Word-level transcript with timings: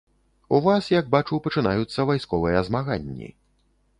У 0.57 0.59
вас, 0.67 0.87
як 0.93 1.11
бачу, 1.15 1.39
пачынаюцца 1.45 2.07
вайсковыя 2.11 2.63
змаганні. 2.69 3.29